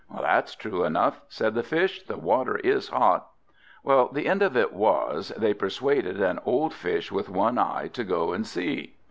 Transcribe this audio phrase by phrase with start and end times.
[0.19, 3.27] "That's true enough," said the Fish; "the water is hot."
[3.83, 8.03] Well, the end of it was, they persuaded an old Fish with one eye to
[8.03, 8.95] go and see.